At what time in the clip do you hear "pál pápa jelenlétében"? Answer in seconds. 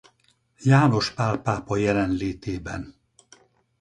1.11-2.95